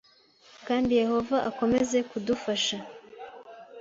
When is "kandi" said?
0.67-0.91